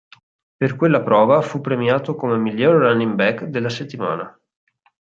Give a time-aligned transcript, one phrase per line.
[0.57, 4.35] Per quella prova fu premiato come miglior running back della settimana.